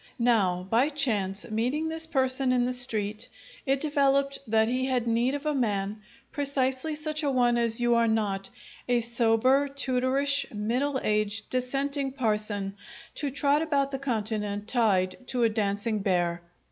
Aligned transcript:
Now, 0.17 0.63
by 0.67 0.89
chance, 0.89 1.47
meeting 1.51 1.87
this 1.87 2.07
person 2.07 2.51
in 2.51 2.65
the 2.65 2.73
street, 2.73 3.29
it 3.67 3.79
developed 3.81 4.39
that 4.47 4.67
he 4.67 4.87
had 4.87 5.05
need 5.05 5.35
of 5.35 5.45
a 5.45 5.53
man, 5.53 6.01
precisely 6.31 6.95
such 6.95 7.21
a 7.21 7.29
one 7.29 7.55
as 7.55 7.79
you 7.79 7.93
are 7.93 8.07
not: 8.07 8.49
a 8.89 8.99
sober, 9.01 9.67
tutorish, 9.67 10.47
middle 10.51 10.99
aged, 11.03 11.51
dissenting 11.51 12.13
parson, 12.13 12.75
to 13.13 13.29
trot 13.29 13.61
about 13.61 13.91
the 13.91 13.99
Continent 13.99 14.67
tied 14.67 15.17
to 15.27 15.43
a 15.43 15.49
dancing 15.49 15.99
bear. 15.99 16.41